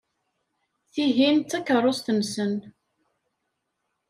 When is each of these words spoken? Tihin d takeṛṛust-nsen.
Tihin 0.93 1.37
d 1.39 1.45
takeṛṛust-nsen. 1.51 2.53